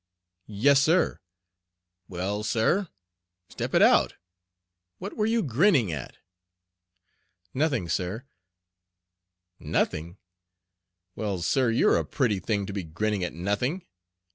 [0.47, 1.19] "Yes, sir."
[2.07, 2.87] "Well, sir,
[3.49, 4.15] step it out.
[4.97, 6.17] What were you grinning at?"
[7.53, 8.25] "Nothing, sir."
[9.59, 10.17] "Nothing!
[11.15, 13.85] Well, sir, you're a pretty thing to be grinning at nothing.